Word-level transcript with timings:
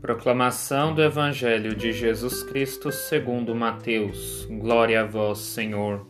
Proclamação 0.00 0.94
do 0.94 1.02
Evangelho 1.02 1.76
de 1.76 1.92
Jesus 1.92 2.42
Cristo 2.42 2.90
segundo 2.90 3.54
Mateus. 3.54 4.46
Glória 4.50 5.02
a 5.02 5.04
vós, 5.04 5.40
Senhor. 5.40 6.06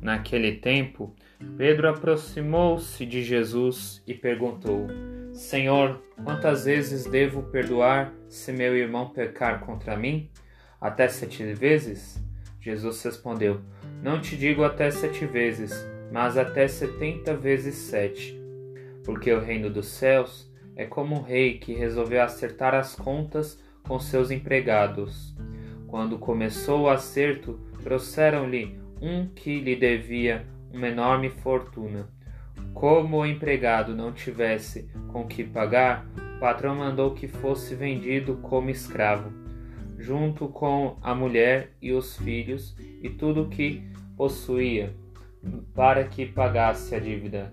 Naquele 0.00 0.52
tempo, 0.52 1.14
Pedro 1.58 1.86
aproximou-se 1.86 3.04
de 3.04 3.22
Jesus 3.22 4.02
e 4.06 4.14
perguntou: 4.14 4.86
Senhor, 5.34 6.02
quantas 6.24 6.64
vezes 6.64 7.04
devo 7.04 7.42
perdoar 7.42 8.10
se 8.26 8.52
meu 8.52 8.74
irmão 8.74 9.10
pecar 9.10 9.60
contra 9.60 9.98
mim? 9.98 10.30
Até 10.80 11.06
sete 11.06 11.44
vezes? 11.52 12.18
Jesus 12.58 13.02
respondeu: 13.02 13.60
Não 14.02 14.18
te 14.18 14.34
digo 14.34 14.64
até 14.64 14.90
sete 14.90 15.26
vezes, 15.26 15.74
mas 16.10 16.38
até 16.38 16.66
setenta 16.66 17.36
vezes 17.36 17.74
sete. 17.74 18.34
Porque 19.04 19.30
o 19.30 19.40
reino 19.40 19.68
dos 19.68 19.88
céus 19.88 20.50
é 20.76 20.84
como 20.84 21.16
um 21.16 21.22
rei 21.22 21.58
que 21.58 21.72
resolveu 21.72 22.22
acertar 22.22 22.74
as 22.74 22.94
contas 22.94 23.58
com 23.82 23.98
seus 23.98 24.30
empregados. 24.30 25.34
Quando 25.86 26.18
começou 26.18 26.82
o 26.82 26.88
acerto, 26.88 27.58
trouxeram-lhe 27.82 28.78
um 29.00 29.26
que 29.26 29.58
lhe 29.60 29.74
devia 29.74 30.46
uma 30.72 30.88
enorme 30.88 31.30
fortuna. 31.30 32.08
Como 32.74 33.16
o 33.18 33.26
empregado 33.26 33.94
não 33.94 34.12
tivesse 34.12 34.90
com 35.08 35.26
que 35.26 35.42
pagar, 35.42 36.06
o 36.36 36.38
patrão 36.38 36.74
mandou 36.74 37.14
que 37.14 37.26
fosse 37.26 37.74
vendido 37.74 38.36
como 38.42 38.68
escravo, 38.68 39.32
junto 39.98 40.48
com 40.48 40.98
a 41.00 41.14
mulher 41.14 41.72
e 41.80 41.92
os 41.92 42.18
filhos 42.18 42.76
e 43.02 43.08
tudo 43.08 43.44
o 43.44 43.48
que 43.48 43.82
possuía, 44.16 44.94
para 45.74 46.04
que 46.04 46.26
pagasse 46.26 46.94
a 46.94 46.98
dívida. 46.98 47.52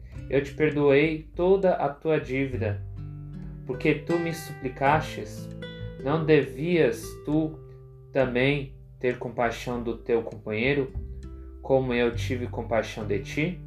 eu 0.31 0.41
te 0.41 0.53
perdoei 0.53 1.29
toda 1.35 1.73
a 1.73 1.89
tua 1.89 2.17
dívida, 2.17 2.81
porque 3.67 3.95
tu 3.95 4.17
me 4.17 4.33
suplicastes. 4.33 5.49
Não 6.01 6.23
devias 6.23 7.05
tu 7.25 7.59
também 8.13 8.73
ter 8.97 9.17
compaixão 9.17 9.83
do 9.83 9.97
teu 9.97 10.23
companheiro, 10.23 10.93
como 11.61 11.93
eu 11.93 12.15
tive 12.15 12.47
compaixão 12.47 13.05
de 13.05 13.19
ti? 13.19 13.61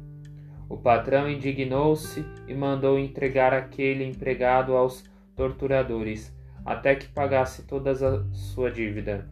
O 0.67 0.75
patrão 0.75 1.29
indignou-se 1.29 2.25
e 2.47 2.53
mandou 2.55 2.97
entregar 2.97 3.53
aquele 3.53 4.03
empregado 4.03 4.75
aos 4.75 5.03
torturadores, 5.35 6.35
até 6.65 6.95
que 6.95 7.07
pagasse 7.07 7.61
toda 7.67 7.91
a 7.91 8.33
sua 8.33 8.71
dívida. 8.71 9.29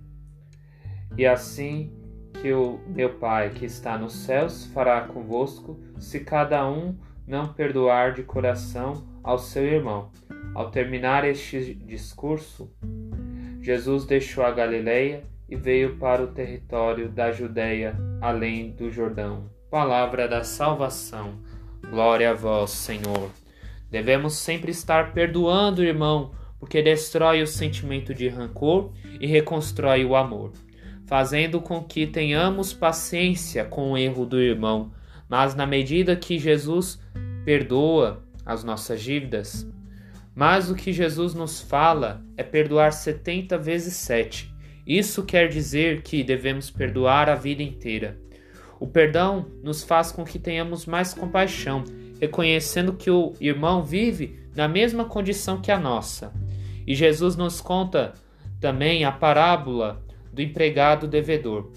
E 1.18 1.26
assim 1.26 1.92
que 2.40 2.54
o 2.54 2.80
meu 2.88 3.16
Pai 3.16 3.50
que 3.50 3.66
está 3.66 3.98
nos 3.98 4.14
céus 4.14 4.68
fará 4.68 5.02
convosco, 5.02 5.80
se 5.98 6.20
cada 6.20 6.70
um 6.70 6.96
não 7.26 7.54
perdoar 7.54 8.14
de 8.14 8.24
coração 8.24 9.04
ao 9.24 9.40
seu 9.40 9.64
irmão. 9.64 10.12
Ao 10.54 10.70
terminar 10.70 11.24
este 11.24 11.74
discurso, 11.74 12.72
Jesus 13.62 14.06
deixou 14.06 14.44
a 14.44 14.52
Galileia 14.52 15.24
e 15.50 15.56
veio 15.56 15.98
para 15.98 16.24
o 16.24 16.28
território 16.28 17.10
da 17.10 17.32
Judéia, 17.32 17.96
além 18.22 18.72
do 18.72 18.92
Jordão. 18.92 19.50
Palavra 19.70 20.28
da 20.28 20.44
salvação. 20.44 21.40
Glória 21.90 22.32
a 22.32 22.34
vós, 22.34 22.72
Senhor. 22.72 23.30
Devemos 23.90 24.34
sempre 24.34 24.72
estar 24.72 25.14
perdoando 25.14 25.82
o 25.82 25.86
irmão, 25.86 26.32
porque 26.60 26.82
destrói 26.82 27.42
o 27.42 27.48
sentimento 27.48 28.14
de 28.14 28.28
rancor 28.28 28.92
e 29.20 29.28
reconstrói 29.28 30.06
o 30.06 30.16
amor, 30.16 30.52
fazendo 31.06 31.62
com 31.62 31.84
que 31.84 32.08
tenhamos 32.08 32.74
paciência 32.74 33.66
com 33.66 33.92
o 33.92 33.98
erro 33.98 34.26
do 34.26 34.40
irmão 34.40 34.92
mas 35.30 35.56
na 35.56 35.66
medida 35.66 36.16
que 36.16 36.38
Jesus 36.38 37.00
perdoa 37.46 38.24
as 38.46 38.64
nossas 38.64 39.02
dívidas, 39.02 39.68
mas 40.36 40.70
o 40.70 40.76
que 40.76 40.92
Jesus 40.92 41.34
nos 41.34 41.62
fala 41.62 42.24
é 42.36 42.44
perdoar 42.44 42.92
70 42.92 43.58
vezes 43.58 43.94
7. 43.96 44.52
Isso 44.86 45.24
quer 45.24 45.48
dizer 45.48 46.02
que 46.02 46.24
devemos 46.24 46.70
perdoar 46.70 47.30
a 47.30 47.36
vida 47.36 47.62
inteira. 47.62 48.18
O 48.80 48.88
perdão 48.88 49.46
nos 49.64 49.84
faz 49.84 50.12
com 50.12 50.26
que 50.26 50.40
tenhamos 50.40 50.86
mais 50.86 51.14
compaixão, 51.14 51.84
reconhecendo 52.20 52.94
que 52.94 53.10
o 53.10 53.34
irmão 53.40 53.84
vive 53.84 54.40
na 54.56 54.68
mesma 54.68 55.06
condição 55.06 55.62
que 55.62 55.72
a 55.72 55.80
nossa. 55.80 56.34
E 56.86 56.96
Jesus 56.96 57.36
nos 57.36 57.62
conta 57.62 58.14
também 58.60 59.06
a 59.06 59.12
parábola 59.12 60.04
do 60.34 60.42
empregado 60.42 61.08
devedor, 61.08 61.72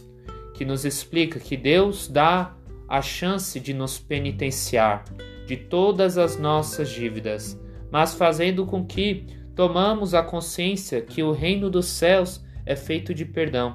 que 0.55 0.65
nos 0.65 0.84
explica 0.84 1.39
que 1.39 1.57
Deus 1.57 2.09
dá 2.09 2.55
a 2.89 3.03
chance 3.03 3.59
de 3.59 3.75
nos 3.75 3.99
penitenciar 3.99 5.05
de 5.47 5.57
todas 5.57 6.19
as 6.19 6.39
nossas 6.39 6.91
dívidas, 6.91 7.61
mas 7.91 8.15
fazendo 8.15 8.67
com 8.67 8.85
que 8.85 9.27
tomamos 9.55 10.15
a 10.15 10.23
consciência 10.23 11.01
que 11.01 11.23
o 11.23 11.33
reino 11.33 11.71
dos 11.71 11.87
céus 11.87 12.45
é 12.65 12.77
feito 12.77 13.15
de 13.15 13.25
perdão, 13.25 13.75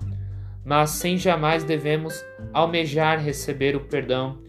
mas 0.63 0.91
sem 0.91 1.17
jamais 1.17 1.63
devemos 1.63 2.23
almejar 2.53 3.19
receber 3.19 3.75
o 3.75 3.81
perdão 3.81 4.39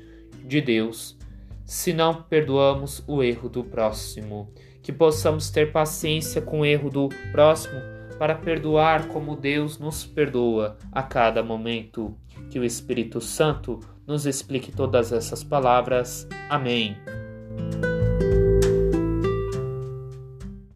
de 0.44 0.60
Deus, 0.60 1.16
se 1.64 1.92
não 1.92 2.22
perdoamos 2.22 3.02
o 3.06 3.22
erro 3.22 3.48
do 3.48 3.64
próximo. 3.64 4.52
Que 4.82 4.92
possamos 4.92 5.48
ter 5.48 5.70
paciência 5.70 6.42
com 6.42 6.60
o 6.60 6.64
erro 6.66 6.90
do 6.90 7.08
próximo 7.30 7.80
para 8.18 8.34
perdoar 8.34 9.06
como 9.08 9.36
Deus 9.36 9.78
nos 9.78 10.04
perdoa 10.04 10.76
a 10.90 11.02
cada 11.02 11.42
momento. 11.42 12.16
Que 12.52 12.58
o 12.58 12.64
Espírito 12.64 13.18
Santo 13.18 13.80
nos 14.06 14.26
explique 14.26 14.70
todas 14.70 15.10
essas 15.10 15.42
palavras. 15.42 16.28
Amém. 16.50 16.94